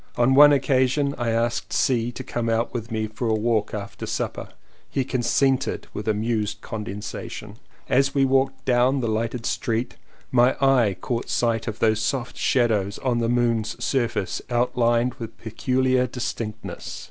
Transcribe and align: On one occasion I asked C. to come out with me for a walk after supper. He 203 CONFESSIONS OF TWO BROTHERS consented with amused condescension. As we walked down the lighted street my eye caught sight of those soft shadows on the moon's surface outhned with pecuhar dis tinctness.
On 0.15 0.33
one 0.33 0.51
occasion 0.51 1.13
I 1.19 1.29
asked 1.29 1.71
C. 1.73 2.11
to 2.13 2.23
come 2.23 2.49
out 2.49 2.73
with 2.73 2.89
me 2.89 3.05
for 3.05 3.27
a 3.27 3.35
walk 3.35 3.71
after 3.75 4.07
supper. 4.07 4.47
He 4.89 5.03
203 5.03 5.11
CONFESSIONS 5.11 5.57
OF 5.67 5.81
TWO 5.81 5.87
BROTHERS 5.93 5.93
consented 5.93 5.93
with 5.93 6.07
amused 6.07 6.61
condescension. 6.61 7.57
As 7.87 8.15
we 8.15 8.25
walked 8.25 8.65
down 8.65 9.01
the 9.01 9.07
lighted 9.07 9.45
street 9.45 9.97
my 10.31 10.55
eye 10.59 10.97
caught 10.99 11.29
sight 11.29 11.67
of 11.67 11.77
those 11.77 11.99
soft 12.01 12.35
shadows 12.35 12.97
on 12.97 13.19
the 13.19 13.29
moon's 13.29 13.81
surface 13.85 14.41
outhned 14.49 15.19
with 15.19 15.37
pecuhar 15.37 16.07
dis 16.11 16.33
tinctness. 16.33 16.99